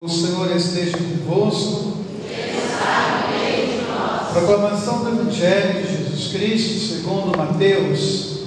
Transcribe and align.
O 0.00 0.08
Senhor 0.08 0.54
esteja 0.54 0.96
convosco. 0.96 1.94
Proclamação 4.32 5.02
do 5.02 5.08
Evangelho 5.08 5.82
de 5.82 5.96
Jesus 5.96 6.32
Cristo 6.32 6.94
segundo 6.94 7.36
Mateus. 7.36 8.42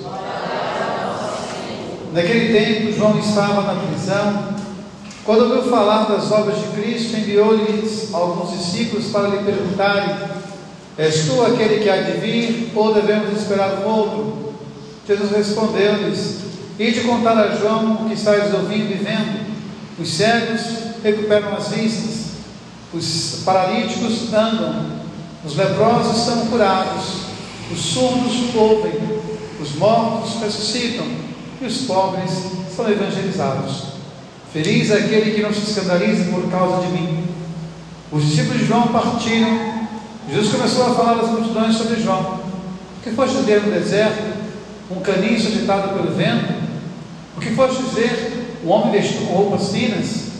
Naquele 2.13 2.57
tempo, 2.57 2.93
João 2.93 3.19
estava 3.19 3.63
na 3.63 3.81
prisão. 3.81 4.55
Quando 5.25 5.41
ouviu 5.41 5.69
falar 5.69 6.05
das 6.05 6.31
obras 6.31 6.57
de 6.57 6.67
Cristo, 6.67 7.17
enviou-lhes 7.17 8.13
alguns 8.13 8.57
discípulos 8.57 9.07
para 9.07 9.27
lhe 9.27 9.43
perguntarem: 9.43 10.15
És 10.97 11.25
tu 11.25 11.41
aquele 11.41 11.83
que 11.83 11.89
há 11.89 12.01
de 12.01 12.13
vir, 12.21 12.71
ou 12.73 12.93
devemos 12.93 13.37
esperar 13.37 13.79
um 13.79 13.89
outro? 13.89 14.53
Jesus 15.05 15.29
respondeu-lhes: 15.31 16.37
Ide 16.79 17.01
contar 17.01 17.37
a 17.37 17.57
João 17.57 17.95
o 17.95 18.05
que 18.07 18.13
estáis 18.13 18.53
ouvindo 18.53 18.93
e 18.93 19.03
vendo. 19.03 19.51
Os 19.99 20.13
cegos 20.13 20.90
recuperam 21.03 21.55
as 21.55 21.69
vistas, 21.69 22.31
os 22.93 23.41
paralíticos 23.45 24.33
andam, 24.33 24.85
os 25.43 25.55
leprosos 25.55 26.25
são 26.25 26.47
curados, 26.47 27.21
os 27.71 27.79
surdos 27.79 28.53
ouvem, 28.55 28.93
os 29.59 29.75
mortos 29.75 30.41
ressuscitam 30.41 31.05
e 31.61 31.65
os 31.65 31.79
pobres 31.79 32.31
são 32.75 32.89
evangelizados. 32.89 33.91
Feliz 34.51 34.89
é 34.91 34.95
aquele 34.95 35.31
que 35.31 35.41
não 35.41 35.53
se 35.53 35.69
escandaliza 35.69 36.31
por 36.31 36.49
causa 36.51 36.85
de 36.85 36.91
mim. 36.91 37.23
Os 38.11 38.25
discípulos 38.25 38.59
de 38.59 38.65
João 38.65 38.87
partiram. 38.89 39.71
Jesus 40.29 40.53
começou 40.53 40.87
a 40.87 40.95
falar 40.95 41.19
às 41.21 41.29
multidões 41.29 41.75
sobre 41.75 42.01
João. 42.01 42.41
O 42.99 43.03
que 43.03 43.11
foste 43.11 43.37
ver 43.43 43.63
no 43.63 43.71
deserto? 43.71 44.39
Um 44.91 44.99
caniço 44.99 45.47
agitado 45.47 45.93
pelo 45.93 46.13
vento? 46.13 46.53
O 47.37 47.39
que 47.39 47.51
foste 47.55 47.81
ver? 47.95 48.59
Um 48.65 48.69
homem 48.69 48.91
vestido 48.91 49.25
com 49.27 49.33
roupas 49.33 49.69
finas? 49.69 50.30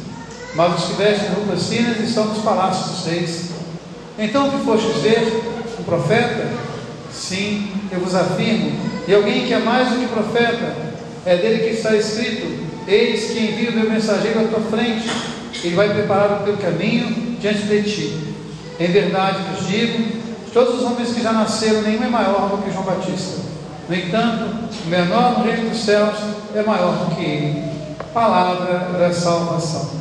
Mas 0.55 0.75
os 0.75 0.89
que 0.89 0.93
vestem 0.93 1.29
roupas 1.29 1.67
finas 1.67 1.99
estão 1.99 2.25
nos 2.25 2.39
palácios 2.39 2.89
dos 2.89 3.05
reis. 3.05 3.49
Então 4.17 4.47
o 4.47 4.51
que 4.51 4.65
fostes 4.65 5.01
ver? 5.01 5.43
Um 5.79 5.84
profeta? 5.84 6.49
Sim, 7.12 7.71
eu 7.91 7.99
vos 7.99 8.15
afirmo, 8.15 8.71
e 9.07 9.13
alguém 9.13 9.45
que 9.45 9.53
é 9.53 9.59
mais 9.59 9.89
do 9.89 9.99
que 9.99 10.07
profeta, 10.07 10.76
é 11.26 11.35
dele 11.35 11.63
que 11.63 11.76
está 11.76 11.95
escrito: 11.95 12.48
Eis 12.87 13.31
que 13.31 13.39
envio 13.39 13.73
meu 13.73 13.89
mensageiro 13.89 14.41
à 14.41 14.43
tua 14.43 14.61
frente, 14.61 15.09
ele 15.63 15.76
vai 15.76 15.93
preparar 15.93 16.41
o 16.41 16.43
teu 16.43 16.57
caminho 16.57 17.37
diante 17.39 17.63
de 17.63 17.83
ti. 17.83 18.35
Em 18.79 18.87
verdade 18.87 19.39
vos 19.51 19.67
digo: 19.67 20.21
todos 20.54 20.79
os 20.79 20.83
homens 20.83 21.13
que 21.13 21.21
já 21.21 21.31
nasceram, 21.31 21.81
nenhum 21.81 22.04
é 22.04 22.09
maior 22.09 22.49
do 22.49 22.63
que 22.63 22.71
João 22.71 22.85
Batista. 22.85 23.41
No 23.87 23.95
entanto, 23.95 24.70
o 24.85 24.89
menor 24.89 25.39
no 25.39 25.45
reino 25.45 25.70
dos 25.70 25.83
céus 25.83 26.15
é 26.55 26.63
maior 26.63 26.93
do 26.93 27.15
que 27.15 27.23
ele. 27.23 27.71
Palavra 28.13 28.98
da 28.98 29.13
salvação. 29.13 30.01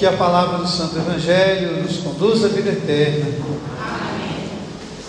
Que 0.00 0.06
a 0.06 0.16
palavra 0.16 0.56
do 0.56 0.66
Santo 0.66 0.96
Evangelho 0.96 1.82
nos 1.82 1.98
conduza 1.98 2.46
à 2.46 2.48
vida 2.48 2.70
eterna. 2.70 3.26
Amém. 3.78 4.50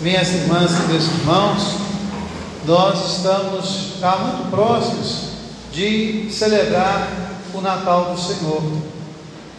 Minhas 0.02 0.28
irmãs 0.34 0.70
e 0.70 0.92
meus 0.92 1.04
irmãos, 1.04 1.76
nós 2.66 3.16
estamos 3.16 3.94
já 3.98 4.16
muito 4.16 4.50
próximos 4.50 5.28
de 5.72 6.28
celebrar 6.30 7.08
o 7.54 7.62
Natal 7.62 8.12
do 8.14 8.20
Senhor. 8.20 8.62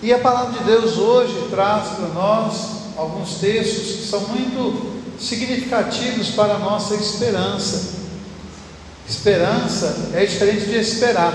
E 0.03 0.13
a 0.13 0.19
palavra 0.19 0.51
de 0.59 0.65
Deus 0.65 0.99
hoje 0.99 1.47
traz 1.49 1.87
para 1.95 2.09
nós 2.09 2.55
alguns 2.95 3.39
textos 3.39 4.01
que 4.01 4.05
são 4.05 4.19
muito 4.27 5.01
significativos 5.19 6.29
para 6.29 6.53
a 6.53 6.59
nossa 6.59 6.93
esperança. 6.93 7.95
Esperança 9.09 10.11
é 10.13 10.27
diferente 10.27 10.67
de 10.67 10.77
esperar. 10.77 11.33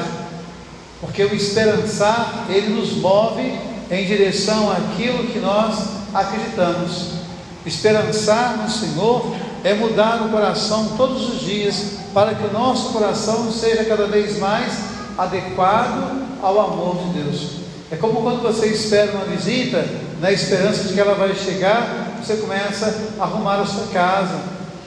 Porque 1.01 1.25
o 1.25 1.35
esperançar, 1.35 2.47
ele 2.49 2.69
nos 2.69 2.93
move 2.93 3.67
em 3.91 4.07
direção 4.07 4.71
àquilo 4.71 5.25
que 5.29 5.39
nós 5.39 5.79
acreditamos. 6.15 7.19
Esperançar 7.65 8.57
no 8.59 8.71
Senhor 8.71 9.35
é 9.65 9.75
mudar 9.75 10.23
o 10.23 10.31
coração 10.31 10.93
todos 10.97 11.29
os 11.35 11.41
dias, 11.41 11.99
para 12.15 12.35
que 12.35 12.47
o 12.47 12.53
nosso 12.53 12.93
coração 12.93 13.51
seja 13.53 13.85
cada 13.85 14.07
vez 14.07 14.39
mais 14.39 14.73
adequado 15.17 16.27
ao 16.43 16.61
amor 16.61 16.97
de 16.99 17.23
Deus. 17.23 17.51
É 17.91 17.97
como 17.97 18.23
quando 18.23 18.43
você 18.43 18.67
espera 18.67 19.13
uma 19.13 19.25
visita, 19.25 19.85
na 20.21 20.31
esperança 20.31 20.85
de 20.85 20.95
que 20.95 21.01
ela 21.01 21.15
vai 21.15 21.35
chegar, 21.35 22.19
você 22.23 22.37
começa 22.37 23.13
a 23.19 23.23
arrumar 23.23 23.61
a 23.61 23.67
sua 23.67 23.87
casa, 23.89 24.39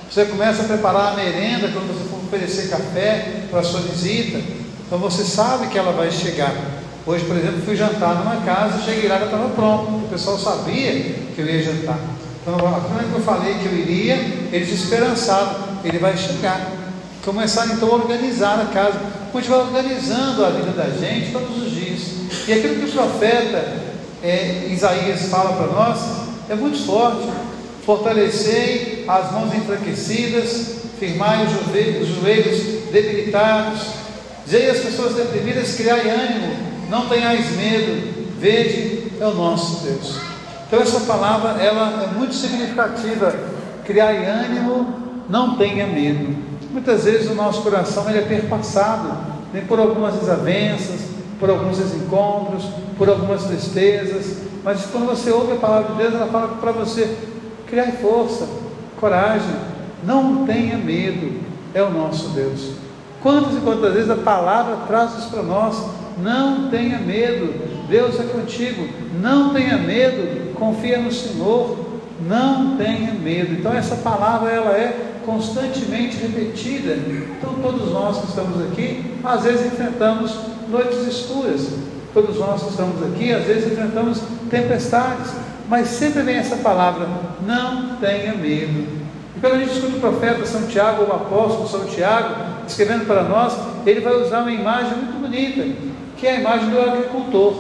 você 0.10 0.26
começa 0.26 0.64
a 0.64 0.66
preparar 0.66 1.14
a 1.14 1.16
merenda 1.16 1.70
quando 1.70 1.88
você 1.88 2.10
for 2.10 2.20
oferecer 2.26 2.70
café 2.70 3.46
para 3.50 3.62
a 3.62 3.64
sua 3.64 3.82
visita, 3.82 4.40
então 4.86 5.00
você 5.00 5.24
sabe 5.24 5.68
que 5.68 5.78
ela 5.78 5.92
vai 5.92 6.12
chegar. 6.12 6.54
Hoje, 7.06 7.26
por 7.26 7.36
exemplo, 7.36 7.62
fui 7.66 7.76
jantar 7.76 8.16
numa 8.16 8.38
casa, 8.46 8.84
cheguei 8.84 9.10
lá 9.10 9.20
e 9.20 9.26
estava 9.26 9.50
pronto. 9.50 10.06
O 10.06 10.08
pessoal 10.10 10.38
sabia 10.38 10.92
que 11.36 11.40
eu 11.40 11.46
ia 11.46 11.64
jantar. 11.64 12.00
Então, 12.42 12.58
quando 12.58 13.14
eu 13.16 13.22
falei 13.22 13.56
que 13.56 13.66
eu 13.66 13.74
iria, 13.74 14.16
eles 14.52 14.72
esperançaram, 14.72 15.56
ele 15.84 15.98
vai 15.98 16.16
chegar. 16.16 16.70
Começaram 17.24 17.74
então 17.74 17.90
a 17.90 17.96
organizar 17.96 18.60
a 18.60 18.66
casa. 18.66 19.00
Continuar 19.32 19.60
organizando 19.60 20.46
a 20.46 20.50
vida 20.50 20.72
da 20.72 20.90
gente 20.90 21.32
todos 21.32 21.64
os 21.64 21.72
dias. 21.72 22.02
E 22.48 22.54
aquilo 22.54 22.76
que 22.76 22.86
o 22.86 22.92
profeta 22.92 23.74
é, 24.22 24.68
Isaías 24.70 25.24
fala 25.24 25.54
para 25.54 25.68
nós 25.68 26.00
é 26.50 26.56
muito 26.56 26.86
forte. 26.86 27.28
Fortalecei 27.86 29.06
as 29.08 29.32
mãos 29.32 29.54
enfraquecidas, 29.56 30.82
firmai 31.00 31.46
os 31.46 31.52
joelhos, 31.52 32.10
os 32.10 32.16
joelhos 32.16 32.92
debilitados, 32.92 34.02
Dizei 34.46 34.70
às 34.70 34.80
pessoas 34.80 35.16
deprimidas: 35.16 35.76
criai 35.76 36.10
ânimo, 36.10 36.71
não 36.92 37.08
tenhais 37.08 37.56
medo, 37.56 38.38
vede, 38.38 39.14
é 39.18 39.26
o 39.26 39.34
nosso 39.34 39.82
Deus. 39.86 40.20
Então, 40.68 40.82
essa 40.82 41.00
palavra 41.02 41.52
ela 41.52 42.04
é 42.04 42.08
muito 42.18 42.36
significativa. 42.36 43.34
Criai 43.86 44.26
ânimo, 44.26 44.94
não 45.30 45.56
tenha 45.56 45.88
medo. 45.88 46.36
Muitas 46.70 47.06
vezes 47.06 47.32
o 47.32 47.34
nosso 47.34 47.62
coração 47.62 48.10
ele 48.10 48.20
é 48.20 48.24
perpassado 48.24 49.10
nem 49.54 49.66
por 49.66 49.80
algumas 49.80 50.16
desavenças, 50.16 51.02
por 51.40 51.50
alguns 51.50 51.78
desencontros, 51.78 52.66
por 52.98 53.08
algumas 53.08 53.46
tristezas. 53.46 54.40
Mas 54.62 54.86
quando 54.92 55.08
você 55.08 55.32
ouve 55.32 55.54
a 55.54 55.58
palavra 55.58 55.94
de 55.94 55.98
Deus, 55.98 56.14
ela 56.14 56.28
fala 56.28 56.50
para 56.60 56.74
você: 56.74 57.18
criai 57.68 57.94
força, 57.94 58.48
coragem, 59.00 59.56
não 60.04 60.46
tenha 60.46 60.78
medo, 60.78 61.40
é 61.74 61.82
o 61.82 61.90
nosso 61.90 62.30
Deus. 62.30 62.74
Quantas 63.24 63.54
e 63.54 63.62
quantas 63.62 63.94
vezes 63.94 64.10
a 64.10 64.16
palavra 64.16 64.76
traz 64.88 65.18
isso 65.18 65.30
para 65.30 65.44
nós? 65.44 66.01
Não 66.18 66.70
tenha 66.70 67.00
medo, 67.00 67.54
Deus 67.90 68.20
é 68.20 68.24
contigo. 68.24 68.88
Não 69.22 69.54
tenha 69.54 69.78
medo, 69.78 70.54
confia 70.56 71.00
no 71.00 71.12
Senhor. 71.12 71.92
Não 72.28 72.78
tenha 72.78 73.14
medo. 73.14 73.54
Então 73.54 73.74
essa 73.74 73.96
palavra 73.96 74.50
ela 74.52 74.72
é 74.72 75.12
constantemente 75.26 76.18
repetida. 76.18 76.94
Então 77.38 77.56
todos 77.62 77.92
nós 77.92 78.20
que 78.20 78.28
estamos 78.28 78.62
aqui, 78.68 79.16
às 79.24 79.44
vezes 79.44 79.66
enfrentamos 79.66 80.36
noites 80.70 81.08
escuras. 81.08 81.68
Todos 82.14 82.38
nós 82.38 82.64
que 82.64 82.70
estamos 82.70 83.02
aqui, 83.04 83.32
às 83.32 83.46
vezes 83.46 83.72
enfrentamos 83.72 84.22
tempestades. 84.50 85.32
Mas 85.68 85.88
sempre 85.88 86.22
vem 86.24 86.36
essa 86.36 86.58
palavra: 86.58 87.08
não 87.46 87.96
tenha 87.96 88.36
medo. 88.36 89.02
E 89.36 89.40
quando 89.40 89.54
a 89.54 89.60
gente 89.60 89.72
escuta 89.72 89.98
o 89.98 90.00
profeta 90.00 90.46
São 90.46 90.68
Tiago, 90.68 91.04
o 91.04 91.14
apóstolo 91.14 91.68
São 91.68 91.86
Tiago, 91.86 92.36
escrevendo 92.68 93.06
para 93.06 93.24
nós, 93.24 93.58
ele 93.86 94.02
vai 94.02 94.14
usar 94.22 94.42
uma 94.42 94.52
imagem 94.52 94.98
muito 94.98 95.22
bonita, 95.22 95.64
que 96.22 96.28
é 96.28 96.36
a 96.36 96.40
imagem 96.40 96.70
do 96.70 96.80
agricultor. 96.80 97.56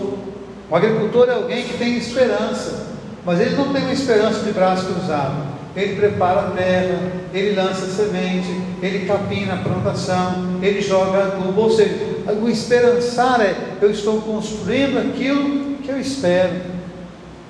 O 0.69 0.75
agricultor 0.75 1.27
é 1.27 1.33
alguém 1.33 1.63
que 1.63 1.79
tem 1.79 1.97
esperança, 1.97 2.89
mas 3.25 3.41
ele 3.41 3.55
não 3.55 3.73
tem 3.73 3.81
uma 3.81 3.91
esperança 3.91 4.43
de 4.43 4.51
braço 4.51 4.85
cruzado. 4.85 5.49
Ele 5.75 5.95
prepara 5.95 6.41
a 6.41 6.51
terra, 6.51 6.99
ele 7.33 7.55
lança 7.55 7.87
semente, 7.87 8.47
ele 8.79 9.07
capina 9.07 9.55
a 9.55 9.57
plantação, 9.57 10.59
ele 10.61 10.79
joga 10.79 11.23
adubo. 11.23 11.59
Ou 11.59 11.71
seja, 11.71 11.95
o 12.39 12.47
esperançar 12.47 13.41
é 13.41 13.55
eu 13.81 13.89
estou 13.89 14.21
construindo 14.21 14.99
aquilo 14.99 15.77
que 15.77 15.89
eu 15.89 15.99
espero. 15.99 16.61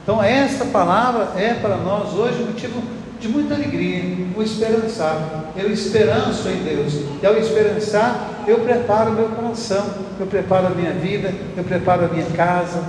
Então, 0.03 0.23
essa 0.23 0.65
palavra 0.65 1.27
é 1.35 1.53
para 1.55 1.75
nós 1.75 2.13
hoje 2.13 2.41
motivo 2.41 2.81
de 3.21 3.29
muita 3.29 3.53
alegria, 3.53 4.03
o 4.35 4.41
esperançar. 4.41 5.53
Eu 5.55 5.71
esperanço 5.71 6.49
em 6.49 6.63
Deus. 6.63 6.93
E 7.21 7.25
ao 7.25 7.37
esperançar, 7.37 8.29
eu 8.47 8.59
preparo 8.59 9.11
o 9.11 9.13
meu 9.13 9.29
coração, 9.29 9.85
eu 10.19 10.25
preparo 10.25 10.67
a 10.67 10.69
minha 10.71 10.91
vida, 10.91 11.31
eu 11.55 11.63
preparo 11.63 12.05
a 12.05 12.07
minha 12.07 12.25
casa. 12.31 12.83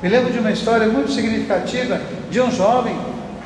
Me 0.00 0.08
lembro 0.08 0.32
de 0.32 0.38
uma 0.38 0.52
história 0.52 0.86
muito 0.86 1.10
significativa 1.10 2.00
de 2.30 2.40
um 2.40 2.50
jovem 2.50 2.96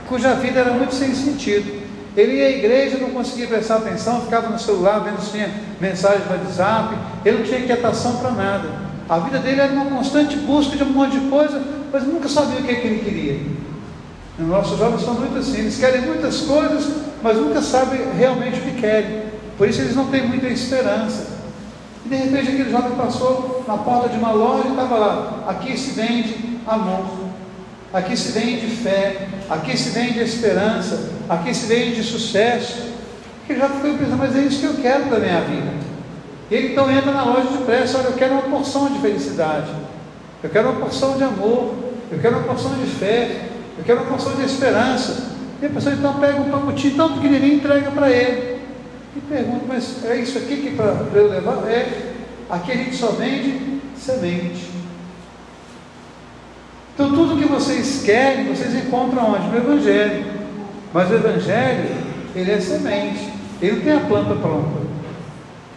cuja 0.07 0.35
vida 0.35 0.61
era 0.61 0.73
muito 0.73 0.95
sem 0.95 1.15
sentido. 1.15 1.85
Ele 2.17 2.35
ia 2.35 2.47
à 2.47 2.51
igreja, 2.51 2.99
não 2.99 3.11
conseguia 3.11 3.47
prestar 3.47 3.77
atenção, 3.77 4.21
ficava 4.23 4.49
no 4.49 4.59
celular 4.59 5.01
vendo 5.01 5.21
se 5.21 5.33
tinha 5.33 5.51
mensagem 5.81 6.21
no 6.27 6.33
WhatsApp, 6.33 6.97
ele 7.25 7.39
não 7.39 7.45
tinha 7.45 7.61
quietação 7.61 8.17
para 8.17 8.31
nada. 8.31 8.69
A 9.09 9.19
vida 9.19 9.39
dele 9.39 9.61
era 9.61 9.73
uma 9.73 9.87
constante 9.87 10.37
busca 10.37 10.77
de 10.77 10.83
um 10.83 10.91
monte 10.91 11.19
de 11.19 11.29
coisa, 11.29 11.63
mas 11.93 12.05
nunca 12.05 12.29
sabia 12.29 12.61
o 12.61 12.63
que, 12.63 12.73
é 12.73 12.75
que 12.75 12.87
ele 12.87 12.99
queria. 13.05 13.66
Os 14.39 14.47
nossos 14.47 14.79
jovens 14.79 15.03
são 15.03 15.15
muito 15.15 15.39
assim, 15.39 15.61
eles 15.61 15.79
querem 15.79 16.03
muitas 16.03 16.41
coisas, 16.43 16.89
mas 17.23 17.37
nunca 17.37 17.63
sabem 17.63 18.01
realmente 18.17 18.61
o 18.61 18.63
que 18.63 18.81
querem. 18.81 19.23
Por 19.57 19.69
isso 19.69 19.81
eles 19.81 19.97
não 19.97 20.07
têm 20.07 20.27
muita 20.27 20.47
esperança. 20.49 21.37
E 22.05 22.09
de 22.09 22.17
repente 22.17 22.51
aquele 22.51 22.71
jovem 22.71 22.93
passou 22.93 23.65
na 23.67 23.79
porta 23.79 24.11
de 24.11 24.19
uma 24.19 24.33
loja 24.33 24.69
e 24.69 24.71
estava 24.71 24.97
lá. 24.97 25.45
Aqui 25.49 25.77
se 25.77 25.93
vende 25.93 26.59
amor, 26.67 27.07
aqui 27.93 28.17
se 28.17 28.33
vende 28.33 28.67
fé, 28.77 29.27
aqui 29.49 29.77
se 29.77 29.91
vende 29.91 30.21
esperança, 30.21 31.13
aqui 31.29 31.55
se 31.55 31.67
vende 31.67 32.03
sucesso. 32.03 32.95
Ele 33.49 33.59
já 33.59 33.69
ficou 33.69 33.95
pensando, 33.95 34.19
mas 34.19 34.37
é 34.37 34.41
isso 34.41 34.61
que 34.61 34.67
eu 34.67 34.75
quero 34.75 35.05
para 35.05 35.17
a 35.17 35.21
minha 35.21 35.41
vida. 35.41 35.73
E 36.51 36.55
ele 36.55 36.73
então 36.73 36.91
entra 36.91 37.11
na 37.11 37.25
loja 37.25 37.49
de 37.49 37.59
pressa, 37.65 37.99
olha, 37.99 38.09
eu 38.09 38.13
quero 38.13 38.35
uma 38.35 38.43
porção 38.43 38.89
de 38.93 38.99
felicidade, 39.01 39.71
eu 40.43 40.51
quero 40.51 40.71
uma 40.71 40.81
porção 40.81 41.17
de 41.17 41.25
amor, 41.25 41.75
eu 42.11 42.19
quero 42.21 42.37
uma 42.37 42.45
porção 42.45 42.73
de 42.75 42.87
fé, 42.87 43.49
eu 43.79 43.85
quero 43.85 44.01
uma 44.01 44.11
porção 44.11 44.35
de 44.35 44.45
esperança. 44.45 45.37
E 45.61 45.67
a 45.67 45.71
pessoa 45.71 45.95
então 45.95 46.15
pega 46.15 46.41
um 46.41 46.51
pacotinho 46.51 46.97
tão 46.97 47.15
pequenininho 47.15 47.55
e 47.55 47.57
entrega 47.57 47.91
para 47.91 48.11
ele. 48.11 48.61
E 49.17 49.21
pergunta, 49.21 49.65
mas 49.67 50.05
é 50.05 50.17
isso 50.17 50.37
aqui 50.39 50.57
que 50.57 50.71
para 50.77 51.07
eu 51.15 51.31
levar? 51.31 51.67
É, 51.69 52.13
aqui 52.51 52.73
a 52.73 52.77
gente 52.77 52.97
só 52.97 53.09
vende 53.09 53.81
semente. 53.97 54.71
Então 56.95 57.11
tudo 57.11 57.39
que 57.39 57.49
vocês 57.49 58.03
querem, 58.05 58.47
vocês 58.47 58.75
encontram 58.75 59.35
onde? 59.35 59.49
No 59.49 59.57
Evangelho. 59.57 60.27
Mas 60.93 61.11
o 61.11 61.15
Evangelho, 61.15 61.95
ele 62.35 62.51
é 62.51 62.61
semente. 62.61 63.33
Ele 63.61 63.77
não 63.77 63.83
tem 63.83 63.93
a 63.93 64.01
planta 64.01 64.35
pronta. 64.35 64.87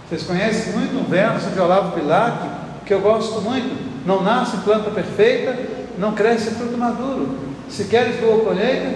Vocês 0.07 0.23
conhecem 0.23 0.73
muito 0.73 0.97
um 0.97 1.03
verso 1.03 1.49
de 1.51 1.59
Olavo 1.59 1.95
Bilac, 1.95 2.47
que 2.85 2.93
eu 2.93 2.99
gosto 2.99 3.41
muito. 3.41 4.05
Não 4.05 4.23
nasce 4.23 4.57
planta 4.57 4.89
perfeita, 4.89 5.57
não 5.97 6.13
cresce 6.13 6.51
fruto 6.51 6.77
maduro. 6.77 7.48
Se 7.69 7.85
queres 7.85 8.19
boa 8.19 8.43
colheita, 8.43 8.95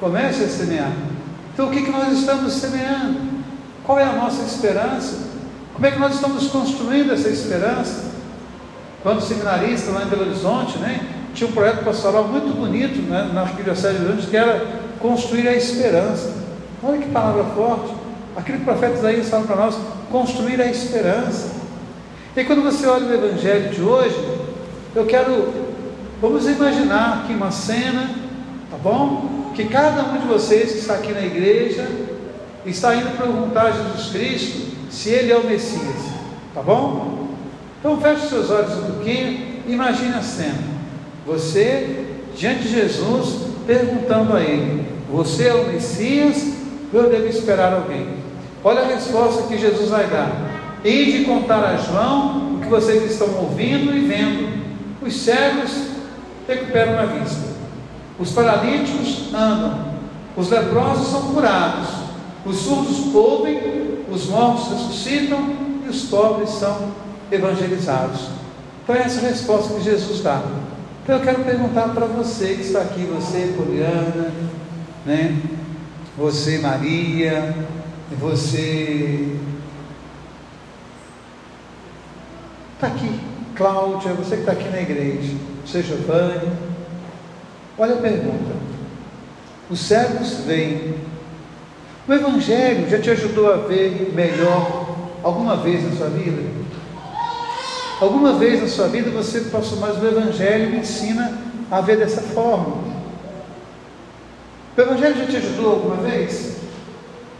comece 0.00 0.44
a 0.44 0.48
semear. 0.48 0.92
Então 1.52 1.68
o 1.68 1.70
que, 1.70 1.82
que 1.82 1.90
nós 1.90 2.12
estamos 2.12 2.52
semeando? 2.52 3.20
Qual 3.84 3.98
é 3.98 4.04
a 4.04 4.12
nossa 4.12 4.42
esperança? 4.42 5.32
Como 5.74 5.86
é 5.86 5.90
que 5.90 5.98
nós 5.98 6.14
estamos 6.14 6.48
construindo 6.48 7.12
essa 7.12 7.28
esperança? 7.28 8.12
Quando 9.02 9.20
seminarista 9.20 9.90
lá 9.90 10.04
em 10.04 10.06
Belo 10.06 10.22
Horizonte, 10.22 10.78
né, 10.78 11.00
tinha 11.34 11.48
um 11.48 11.52
projeto 11.52 11.84
pastoral 11.84 12.24
muito 12.24 12.54
bonito 12.54 13.00
né, 13.02 13.30
na 13.32 13.42
Arquidiocese 13.42 13.94
de 13.94 13.98
Belo 14.00 14.12
Horizonte, 14.12 14.30
que 14.30 14.36
era 14.36 14.66
construir 15.00 15.48
a 15.48 15.56
esperança. 15.56 16.32
Olha 16.82 16.98
que 16.98 17.10
palavra 17.10 17.44
forte. 17.54 17.94
Aquilo 18.36 18.58
que 18.58 18.62
o 18.62 18.66
profeta 18.66 18.94
Isaías 18.94 19.28
fala 19.28 19.44
para 19.44 19.56
nós, 19.56 19.76
construir 20.10 20.60
a 20.60 20.66
esperança. 20.66 21.50
E 22.36 22.44
quando 22.44 22.62
você 22.62 22.86
olha 22.86 23.06
o 23.06 23.12
Evangelho 23.12 23.70
de 23.70 23.82
hoje, 23.82 24.16
eu 24.94 25.04
quero, 25.04 25.52
vamos 26.22 26.46
imaginar 26.46 27.24
aqui 27.24 27.34
uma 27.34 27.50
cena, 27.50 28.08
tá 28.70 28.76
bom? 28.80 29.50
Que 29.56 29.64
cada 29.64 30.04
um 30.04 30.20
de 30.20 30.26
vocês 30.28 30.70
que 30.70 30.78
está 30.78 30.94
aqui 30.94 31.12
na 31.12 31.20
igreja 31.20 31.84
está 32.64 32.94
indo 32.94 33.18
perguntar 33.18 33.62
a 33.62 33.70
Jesus 33.72 34.12
Cristo 34.12 34.72
se 34.88 35.10
Ele 35.10 35.32
é 35.32 35.36
o 35.36 35.44
Messias, 35.44 36.12
tá 36.54 36.62
bom? 36.62 37.26
Então 37.80 38.00
feche 38.00 38.28
seus 38.28 38.50
olhos 38.50 38.72
um 38.72 38.92
pouquinho, 38.92 39.62
imagine 39.66 40.14
a 40.14 40.22
cena. 40.22 40.62
Você 41.26 42.04
diante 42.36 42.62
de 42.62 42.68
Jesus 42.68 43.48
perguntando 43.66 44.36
a 44.36 44.40
Ele: 44.40 44.86
Você 45.10 45.48
é 45.48 45.54
o 45.54 45.66
Messias? 45.66 46.52
Ou 46.94 47.00
eu 47.00 47.10
devo 47.10 47.26
esperar 47.26 47.72
alguém? 47.72 48.06
Olha 48.62 48.82
a 48.82 48.86
resposta 48.86 49.48
que 49.48 49.58
Jesus 49.58 49.90
vai 49.90 50.06
dar. 50.06 50.30
de 50.84 51.24
contar 51.24 51.64
a 51.64 51.76
João 51.78 52.54
o 52.54 52.60
que 52.60 52.68
vocês 52.68 53.10
estão 53.10 53.28
ouvindo 53.40 53.92
e 53.92 54.00
vendo. 54.06 54.62
Os 55.02 55.16
cegos 55.16 55.91
recuperam 56.54 56.98
a 56.98 57.06
vista. 57.06 57.52
Os 58.18 58.30
paralíticos 58.32 59.32
andam. 59.34 59.92
Os 60.36 60.48
leprosos 60.50 61.08
são 61.08 61.32
curados. 61.32 61.88
Os 62.44 62.56
surdos 62.58 63.14
ouvem. 63.14 64.04
Os 64.10 64.26
mortos 64.26 64.68
ressuscitam. 64.72 65.38
E 65.84 65.88
os 65.88 66.02
pobres 66.04 66.50
são 66.50 66.92
evangelizados. 67.30 68.28
Então, 68.82 68.96
essa 68.96 69.20
é 69.20 69.26
a 69.26 69.28
resposta 69.30 69.74
que 69.74 69.82
Jesus 69.82 70.22
dá. 70.22 70.42
Então, 71.02 71.16
eu 71.16 71.22
quero 71.22 71.44
perguntar 71.44 71.88
para 71.88 72.06
você 72.06 72.54
que 72.54 72.62
está 72.62 72.80
aqui, 72.80 73.04
você, 73.04 73.54
Poliana, 73.56 74.32
né? 75.04 75.36
você, 76.16 76.58
Maria, 76.58 77.54
você 78.18 79.36
está 82.74 82.88
aqui, 82.88 83.20
Cláudia, 83.62 84.12
você 84.14 84.34
que 84.34 84.42
está 84.42 84.50
aqui 84.50 84.68
na 84.70 84.80
igreja, 84.80 85.36
você, 85.64 85.84
Giovanni. 85.84 86.50
Olha 87.78 87.94
a 87.94 87.98
pergunta. 87.98 88.56
Os 89.70 89.78
cegos 89.78 90.40
vêm. 90.44 90.96
O 92.08 92.12
Evangelho 92.12 92.90
já 92.90 92.98
te 92.98 93.10
ajudou 93.10 93.52
a 93.52 93.58
ver 93.58 94.10
melhor 94.12 94.96
alguma 95.22 95.54
vez 95.58 95.88
na 95.88 95.96
sua 95.96 96.08
vida? 96.08 96.42
Alguma 98.00 98.32
vez 98.32 98.60
na 98.60 98.66
sua 98.66 98.88
vida 98.88 99.10
você 99.10 99.42
passou, 99.42 99.78
mas 99.78 99.96
o 100.02 100.08
Evangelho 100.08 100.70
me 100.70 100.78
ensina 100.78 101.38
a 101.70 101.80
ver 101.80 101.98
dessa 101.98 102.20
forma. 102.20 102.78
O 104.76 104.80
Evangelho 104.80 105.18
já 105.18 105.26
te 105.26 105.36
ajudou 105.36 105.70
alguma 105.70 105.96
vez? 105.98 106.56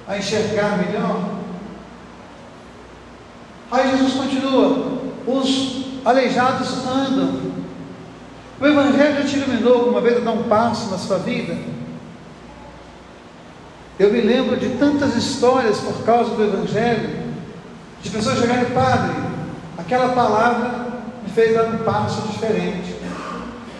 a 0.06 0.18
enxergar 0.18 0.78
melhor. 0.78 1.30
Aí 3.70 3.90
Jesus 3.90 4.14
continua: 4.14 4.98
os 5.26 5.91
aleijados 6.04 6.86
andam. 6.86 7.52
O 8.60 8.66
Evangelho 8.66 9.22
já 9.22 9.24
te 9.24 9.36
iluminou 9.38 9.74
alguma 9.80 10.00
vez 10.00 10.18
a 10.18 10.20
dar 10.20 10.32
um 10.32 10.44
passo 10.44 10.90
na 10.90 10.98
sua 10.98 11.18
vida? 11.18 11.56
Eu 13.98 14.12
me 14.12 14.20
lembro 14.20 14.56
de 14.56 14.70
tantas 14.70 15.16
histórias 15.16 15.78
por 15.78 16.04
causa 16.04 16.34
do 16.34 16.42
Evangelho, 16.42 17.22
de 18.02 18.10
pessoas 18.10 18.38
chegarem, 18.38 18.66
Padre, 18.66 19.16
aquela 19.78 20.10
palavra 20.10 20.86
me 21.24 21.30
fez 21.32 21.54
dar 21.54 21.64
um 21.64 21.78
passo 21.78 22.22
diferente. 22.28 22.96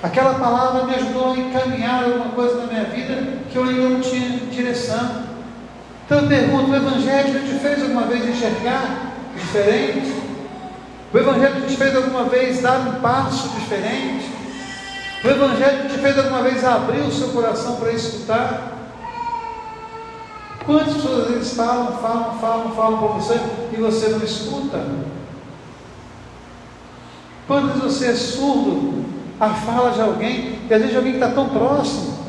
Aquela 0.03 0.35
palavra 0.35 0.85
me 0.85 0.95
ajudou 0.97 1.33
a 1.33 1.37
encaminhar 1.37 2.05
alguma 2.05 2.31
coisa 2.31 2.57
na 2.57 2.67
minha 2.67 2.85
vida 2.85 3.39
que 3.51 3.57
eu 3.57 3.65
ainda 3.65 3.89
não 3.89 4.01
tinha 4.01 4.39
direção. 4.51 5.23
Então 6.05 6.19
eu 6.19 6.29
pergunto: 6.29 6.71
o 6.71 6.77
Evangelho 6.77 7.41
te 7.47 7.55
fez 7.61 7.83
alguma 7.83 8.03
vez 8.03 8.29
enxergar 8.29 9.13
diferente? 9.35 10.22
O 11.13 11.19
Evangelho 11.19 11.67
te 11.67 11.77
fez 11.77 11.95
alguma 11.95 12.25
vez 12.25 12.63
dar 12.63 12.81
um 12.81 13.01
passo 13.01 13.49
diferente? 13.51 14.31
O 15.23 15.29
Evangelho 15.29 15.89
te 15.91 15.99
fez 15.99 16.19
alguma 16.19 16.43
vez 16.43 16.65
abrir 16.65 17.01
o 17.01 17.13
seu 17.13 17.29
coração 17.29 17.77
para 17.77 17.93
escutar? 17.93 18.73
Quantas 20.65 20.95
pessoas 20.95 21.29
vezes 21.29 21.53
falam, 21.55 21.99
falam, 21.99 22.39
falam, 22.39 22.73
falam 22.75 22.99
para 22.99 23.09
você 23.09 23.39
e 23.73 23.77
você 23.77 24.09
não 24.09 24.25
escuta? 24.25 24.81
Quantas 27.47 27.83
você 27.83 28.07
é 28.07 28.15
surdo 28.15 29.05
à 29.39 29.51
fala 29.51 29.91
de 29.91 30.01
alguém 30.01 30.61
e 30.69 30.73
às 30.73 30.81
vezes 30.81 30.97
alguém 30.97 31.13
que 31.13 31.19
está 31.19 31.31
tão 31.31 31.51
próximo? 31.51 32.23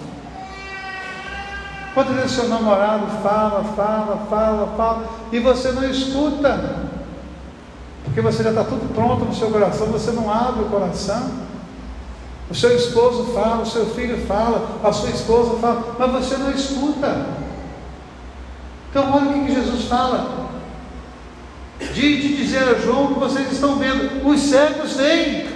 Quantas 1.93 2.15
vezes 2.15 2.31
seu 2.31 2.49
namorado 2.49 3.05
fala, 3.21 3.63
fala, 3.63 4.25
fala, 4.29 4.73
fala, 4.75 5.09
e 5.31 5.39
você 5.39 5.71
não 5.71 5.89
escuta? 5.89 6.91
Porque 8.13 8.21
você 8.21 8.43
já 8.43 8.51
está 8.51 8.63
tudo 8.63 8.93
pronto 8.93 9.25
no 9.25 9.33
seu 9.33 9.49
coração, 9.49 9.87
você 9.87 10.11
não 10.11 10.31
abre 10.31 10.61
o 10.61 10.69
coração. 10.69 11.31
O 12.47 12.53
seu 12.53 12.75
esposo 12.75 13.33
fala, 13.33 13.63
o 13.63 13.65
seu 13.65 13.87
filho 13.87 14.23
fala, 14.27 14.77
a 14.83 14.93
sua 14.93 15.09
esposa 15.09 15.57
fala, 15.59 15.95
mas 15.97 16.11
você 16.11 16.37
não 16.37 16.51
escuta. 16.51 17.25
Então 18.91 19.11
olha 19.11 19.29
o 19.31 19.45
que 19.45 19.55
Jesus 19.55 19.85
fala. 19.85 20.47
De, 21.79 22.21
de 22.21 22.37
dizer 22.37 22.61
a 22.69 22.75
João 22.75 23.15
que 23.15 23.19
vocês 23.19 23.51
estão 23.51 23.77
vendo, 23.77 24.27
os 24.29 24.41
cegos 24.41 24.95
vêm. 24.95 25.47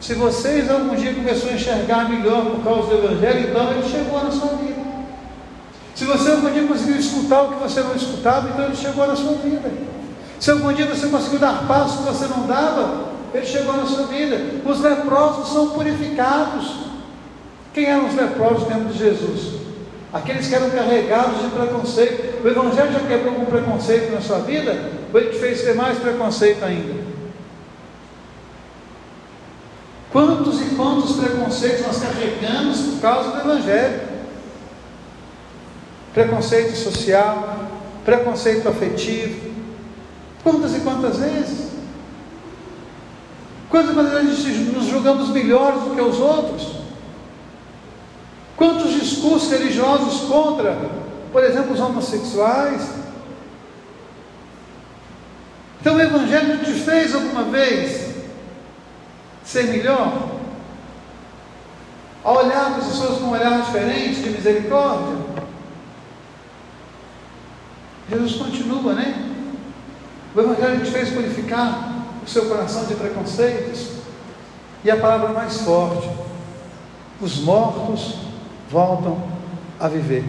Se 0.00 0.14
vocês 0.14 0.68
algum 0.68 0.96
dia 0.96 1.14
começaram 1.14 1.52
a 1.52 1.56
enxergar 1.56 2.08
melhor 2.08 2.44
por 2.46 2.64
causa 2.64 2.88
do 2.88 3.04
Evangelho, 3.04 3.50
então 3.50 3.70
ele 3.70 3.88
chegou 3.88 4.20
na 4.20 4.32
sua 4.32 4.48
vida. 4.56 4.82
Se 5.94 6.04
você 6.04 6.32
algum 6.32 6.50
dia 6.50 6.66
conseguiu 6.66 6.96
escutar 6.96 7.42
o 7.42 7.48
que 7.52 7.62
você 7.62 7.80
não 7.82 7.94
escutava, 7.94 8.48
então 8.48 8.64
ele 8.64 8.74
chegou 8.74 9.06
na 9.06 9.14
sua 9.14 9.34
vida. 9.34 9.93
Se 10.40 10.50
algum 10.50 10.72
dia 10.72 10.86
você 10.86 11.08
conseguiu 11.08 11.38
dar 11.38 11.66
passo 11.66 11.98
que 11.98 12.04
você 12.04 12.26
não 12.26 12.46
dava, 12.46 13.08
ele 13.32 13.46
chegou 13.46 13.76
na 13.76 13.86
sua 13.86 14.06
vida. 14.06 14.38
Os 14.64 14.80
leprosos 14.80 15.52
são 15.52 15.70
purificados. 15.70 16.84
Quem 17.72 17.86
eram 17.86 18.06
os 18.06 18.14
leprosos 18.14 18.68
dentro 18.68 18.92
de 18.92 18.98
Jesus? 18.98 19.60
Aqueles 20.12 20.46
que 20.46 20.54
eram 20.54 20.70
carregados 20.70 21.42
de 21.42 21.48
preconceito. 21.48 22.44
O 22.44 22.48
Evangelho 22.48 22.92
já 22.92 23.00
quebrou 23.00 23.34
algum 23.34 23.46
preconceito 23.46 24.12
na 24.12 24.20
sua 24.20 24.38
vida? 24.40 24.92
Ou 25.12 25.20
ele 25.20 25.30
te 25.30 25.38
fez 25.38 25.62
ter 25.62 25.74
mais 25.74 25.98
preconceito 25.98 26.64
ainda? 26.64 26.94
Quantos 30.12 30.60
e 30.60 30.76
quantos 30.76 31.16
preconceitos 31.16 31.86
nós 31.86 32.00
carregamos 32.00 32.80
por 32.80 33.00
causa 33.00 33.30
do 33.30 33.38
Evangelho? 33.40 34.14
preconceito 36.14 36.76
social, 36.76 37.58
preconceito 38.04 38.68
afetivo. 38.68 39.53
Quantas 40.44 40.76
e 40.76 40.80
quantas 40.80 41.16
vezes? 41.16 41.70
Quantas 43.70 44.12
vezes 44.12 44.72
nos 44.74 44.84
julgamos 44.84 45.30
melhores 45.30 45.80
do 45.80 45.94
que 45.94 46.00
os 46.02 46.20
outros? 46.20 46.84
Quantos 48.54 48.92
discursos 48.92 49.50
religiosos 49.50 50.28
contra, 50.28 50.76
por 51.32 51.42
exemplo, 51.42 51.72
os 51.72 51.80
homossexuais? 51.80 52.90
Então 55.80 55.96
o 55.96 56.00
Evangelho 56.00 56.62
te 56.62 56.72
fez 56.72 57.14
alguma 57.14 57.44
vez 57.44 58.14
ser 59.42 59.64
melhor? 59.64 60.28
A 62.22 62.32
olhar 62.32 62.66
para 62.66 62.82
as 62.82 62.86
pessoas 62.86 63.18
com 63.18 63.24
um 63.24 63.30
olhar 63.30 63.62
diferente 63.62 64.20
de 64.20 64.30
misericórdia? 64.30 65.16
Jesus 68.10 68.36
continua, 68.36 68.92
né? 68.92 69.23
O 70.34 70.40
Evangelho 70.40 70.84
te 70.84 70.90
fez 70.90 71.10
purificar 71.10 71.92
o 72.24 72.28
seu 72.28 72.46
coração 72.46 72.86
de 72.86 72.94
preconceitos. 72.94 73.90
E 74.84 74.90
a 74.90 74.96
palavra 74.96 75.28
mais 75.28 75.60
forte: 75.60 76.08
os 77.20 77.38
mortos 77.38 78.16
voltam 78.70 79.22
a 79.78 79.88
viver. 79.88 80.24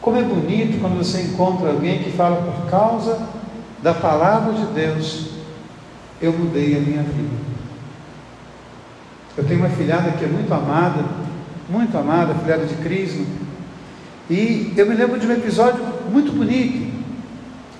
Como 0.00 0.18
é 0.18 0.22
bonito 0.22 0.78
quando 0.80 0.98
você 0.98 1.22
encontra 1.22 1.70
alguém 1.70 2.02
que 2.02 2.10
fala 2.10 2.36
por 2.36 2.70
causa 2.70 3.26
da 3.82 3.94
palavra 3.94 4.52
de 4.52 4.66
Deus, 4.66 5.30
eu 6.20 6.32
mudei 6.32 6.76
a 6.76 6.80
minha 6.80 7.02
vida. 7.02 7.44
Eu 9.36 9.44
tenho 9.44 9.60
uma 9.60 9.70
filhada 9.70 10.10
que 10.12 10.24
é 10.24 10.28
muito 10.28 10.52
amada, 10.52 11.02
muito 11.68 11.96
amada, 11.96 12.34
filhada 12.34 12.66
de 12.66 12.74
Crisma, 12.76 13.24
e 14.28 14.72
eu 14.76 14.86
me 14.86 14.94
lembro 14.94 15.18
de 15.18 15.26
um 15.26 15.32
episódio 15.32 15.82
muito 16.10 16.32
bonito. 16.32 16.83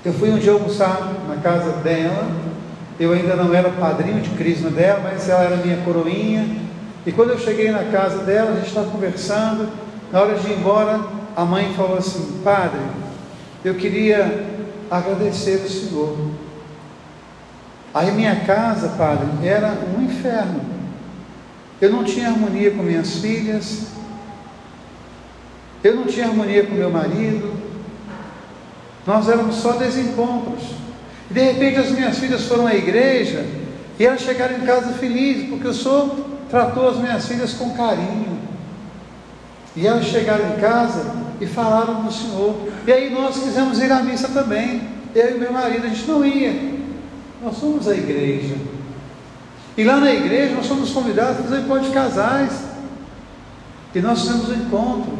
Eu 0.04 0.12
fui 0.12 0.30
um 0.30 0.38
dia 0.38 0.52
almoçar 0.52 1.14
na 1.26 1.36
casa 1.36 1.72
dela, 1.78 2.28
eu 3.00 3.12
ainda 3.12 3.34
não 3.36 3.54
era 3.54 3.70
padrinho 3.70 4.20
de 4.20 4.28
Crisma 4.30 4.68
dela, 4.68 5.00
mas 5.02 5.28
ela 5.28 5.44
era 5.44 5.56
minha 5.56 5.78
coroinha, 5.78 6.46
e 7.06 7.12
quando 7.12 7.30
eu 7.30 7.38
cheguei 7.38 7.70
na 7.70 7.84
casa 7.84 8.18
dela, 8.18 8.52
a 8.52 8.56
gente 8.56 8.68
estava 8.68 8.90
conversando, 8.90 9.68
na 10.12 10.20
hora 10.20 10.38
de 10.38 10.46
ir 10.46 10.58
embora, 10.58 11.00
a 11.34 11.44
mãe 11.44 11.72
falou 11.74 11.96
assim: 11.96 12.40
Padre, 12.44 12.80
eu 13.64 13.74
queria 13.74 14.44
agradecer 14.90 15.62
ao 15.62 15.68
Senhor. 15.68 16.16
Aí 17.94 18.10
minha 18.12 18.36
casa, 18.40 18.88
padre, 18.90 19.26
era 19.42 19.72
um 19.96 20.02
inferno. 20.02 20.60
Eu 21.80 21.90
não 21.90 22.04
tinha 22.04 22.28
harmonia 22.28 22.70
com 22.72 22.82
minhas 22.82 23.16
filhas, 23.16 23.88
eu 25.82 25.94
não 25.96 26.04
tinha 26.04 26.26
harmonia 26.26 26.66
com 26.66 26.74
meu 26.74 26.90
marido, 26.90 27.63
nós 29.06 29.28
éramos 29.28 29.56
só 29.56 29.72
desencontros. 29.72 30.62
E 31.30 31.34
de 31.34 31.40
repente 31.40 31.78
as 31.78 31.90
minhas 31.90 32.18
filhas 32.18 32.44
foram 32.44 32.66
à 32.66 32.74
igreja 32.74 33.44
e 33.98 34.04
elas 34.04 34.22
chegaram 34.22 34.56
em 34.56 34.60
casa 34.60 34.92
felizes, 34.94 35.48
porque 35.48 35.68
o 35.68 35.74
Senhor 35.74 36.10
tratou 36.50 36.88
as 36.88 36.96
minhas 36.96 37.26
filhas 37.26 37.52
com 37.54 37.70
carinho. 37.76 38.38
E 39.76 39.86
elas 39.86 40.04
chegaram 40.06 40.54
em 40.54 40.60
casa 40.60 41.12
e 41.40 41.46
falaram 41.46 42.02
do 42.02 42.12
Senhor. 42.12 42.56
E 42.86 42.92
aí 42.92 43.10
nós 43.10 43.38
quisemos 43.38 43.78
ir 43.80 43.90
à 43.90 44.02
missa 44.02 44.28
também. 44.28 44.82
Eu 45.14 45.36
e 45.36 45.38
meu 45.38 45.52
marido, 45.52 45.86
a 45.86 45.88
gente 45.88 46.08
não 46.08 46.24
ia. 46.24 46.74
Nós 47.42 47.58
fomos 47.58 47.88
à 47.88 47.94
igreja. 47.94 48.56
E 49.76 49.84
lá 49.84 49.96
na 49.96 50.12
igreja 50.12 50.54
nós 50.54 50.66
fomos 50.66 50.90
convidados 50.90 51.40
a 51.40 51.42
fazer 51.42 51.60
encontro 51.60 51.84
de 51.84 51.90
casais. 51.90 52.52
E 53.94 54.00
nós 54.00 54.20
fizemos 54.20 54.48
um 54.48 54.54
encontro. 54.54 55.18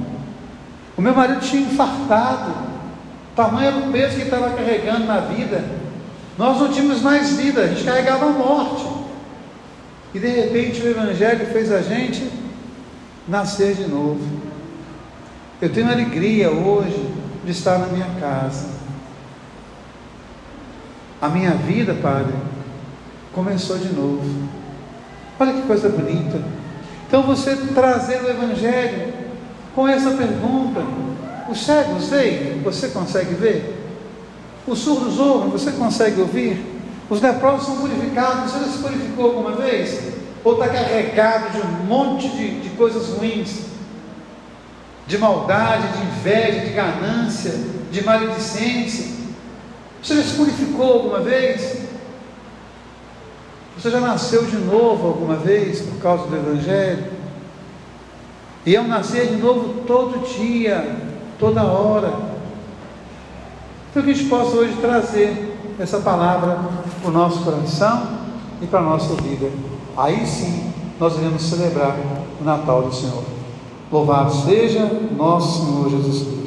O 0.96 1.02
meu 1.02 1.14
marido 1.14 1.40
tinha 1.40 1.62
infartado. 1.62 2.73
Tamanho 3.34 3.68
era 3.68 3.76
o 3.76 3.92
peso 3.92 4.16
que 4.16 4.22
estava 4.22 4.50
carregando 4.50 5.04
na 5.04 5.20
vida. 5.20 5.64
Nós 6.38 6.60
não 6.60 6.72
tínhamos 6.72 7.00
mais 7.02 7.36
vida, 7.36 7.62
a 7.62 7.66
gente 7.68 7.84
carregava 7.84 8.26
a 8.26 8.30
morte. 8.30 8.86
E 10.14 10.18
de 10.18 10.28
repente 10.28 10.80
o 10.80 10.88
Evangelho 10.88 11.46
fez 11.46 11.72
a 11.72 11.82
gente 11.82 12.30
nascer 13.26 13.74
de 13.74 13.88
novo. 13.88 14.20
Eu 15.60 15.70
tenho 15.70 15.90
alegria 15.90 16.50
hoje 16.50 17.12
de 17.44 17.50
estar 17.50 17.78
na 17.78 17.86
minha 17.86 18.08
casa. 18.20 18.68
A 21.20 21.28
minha 21.28 21.52
vida, 21.52 21.94
Padre, 21.94 22.34
começou 23.32 23.78
de 23.78 23.92
novo. 23.92 24.48
Olha 25.38 25.52
que 25.52 25.62
coisa 25.62 25.88
bonita. 25.88 26.40
Então 27.08 27.22
você 27.22 27.56
trazer 27.74 28.22
o 28.22 28.30
Evangelho 28.30 29.12
com 29.74 29.88
essa 29.88 30.10
pergunta: 30.10 30.80
os 31.48 31.64
cegos 31.64 32.08
veem, 32.08 32.60
você 32.62 32.88
consegue 32.88 33.34
ver? 33.34 33.80
Os 34.66 34.78
surdos 34.78 35.18
ouvem, 35.18 35.50
você 35.50 35.72
consegue 35.72 36.20
ouvir? 36.20 36.64
Os 37.10 37.20
leprosos 37.20 37.66
são 37.66 37.76
purificados, 37.76 38.50
você 38.50 38.64
já 38.64 38.70
se 38.70 38.78
purificou 38.78 39.26
alguma 39.26 39.52
vez? 39.52 40.14
Ou 40.42 40.54
está 40.54 40.68
carregado 40.68 41.52
de 41.52 41.66
um 41.66 41.84
monte 41.84 42.28
de, 42.28 42.60
de 42.60 42.70
coisas 42.70 43.08
ruins? 43.08 43.74
de 45.06 45.18
maldade, 45.18 45.88
de 45.88 46.04
inveja, 46.06 46.60
de 46.66 46.72
ganância, 46.72 47.54
de 47.90 48.02
maledicência. 48.02 49.14
Você 50.02 50.16
já 50.16 50.22
se 50.22 50.34
purificou 50.34 50.92
alguma 50.94 51.20
vez? 51.20 51.84
Você 53.76 53.90
já 53.90 54.00
nasceu 54.00 54.44
de 54.44 54.56
novo 54.56 55.08
alguma 55.08 55.36
vez 55.36 55.80
por 55.82 55.98
causa 56.00 56.26
do 56.26 56.36
Evangelho? 56.36 57.12
E 58.64 58.74
é 58.74 58.80
um 58.80 58.88
nascer 58.88 59.28
de 59.28 59.36
novo 59.36 59.82
todo 59.86 60.26
dia, 60.26 60.96
toda 61.44 61.62
hora. 61.62 62.10
Então 63.90 64.02
que 64.02 64.10
a 64.10 64.14
gente 64.14 64.30
possa 64.30 64.56
hoje 64.56 64.74
trazer 64.80 65.58
essa 65.78 65.98
palavra 65.98 66.58
para 67.02 67.10
o 67.10 67.12
nosso 67.12 67.44
coração 67.44 68.02
e 68.62 68.66
para 68.66 68.80
a 68.80 68.82
nossa 68.82 69.14
vida. 69.20 69.50
Aí 69.94 70.26
sim 70.26 70.72
nós 70.98 71.18
iremos 71.18 71.42
celebrar 71.42 71.96
o 72.40 72.44
Natal 72.44 72.82
do 72.82 72.94
Senhor. 72.94 73.22
Louvado 73.92 74.32
seja 74.32 74.90
nosso 75.14 75.66
Senhor 75.66 75.90
Jesus 75.90 76.26
Cristo. 76.26 76.43